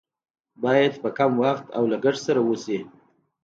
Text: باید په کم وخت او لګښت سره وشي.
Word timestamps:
باید 0.63 0.93
په 1.03 1.09
کم 1.17 1.31
وخت 1.43 1.65
او 1.77 1.83
لګښت 1.91 2.21
سره 2.27 2.39
وشي. 2.47 2.79